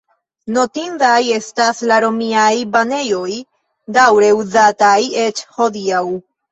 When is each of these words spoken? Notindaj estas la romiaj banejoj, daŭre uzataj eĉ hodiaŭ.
Notindaj 0.53 1.19
estas 1.35 1.83
la 1.91 1.99
romiaj 2.07 2.49
banejoj, 2.79 3.29
daŭre 4.01 4.35
uzataj 4.43 4.99
eĉ 5.29 5.49
hodiaŭ. 5.61 6.07